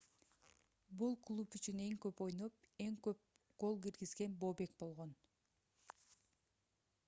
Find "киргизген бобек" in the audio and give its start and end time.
3.85-4.77